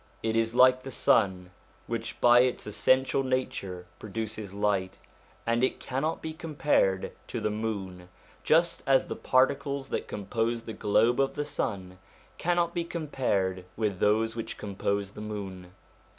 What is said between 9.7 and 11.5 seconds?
that compose the globe of the